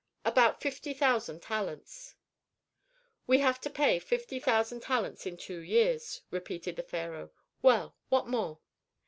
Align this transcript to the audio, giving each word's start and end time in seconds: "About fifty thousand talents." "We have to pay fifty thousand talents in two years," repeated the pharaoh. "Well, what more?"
"About 0.25 0.59
fifty 0.61 0.95
thousand 0.95 1.43
talents." 1.43 2.15
"We 3.27 3.37
have 3.37 3.61
to 3.61 3.69
pay 3.69 3.99
fifty 3.99 4.39
thousand 4.39 4.79
talents 4.81 5.27
in 5.27 5.37
two 5.37 5.59
years," 5.59 6.21
repeated 6.31 6.75
the 6.77 6.81
pharaoh. 6.81 7.29
"Well, 7.61 7.95
what 8.09 8.27
more?" 8.27 8.61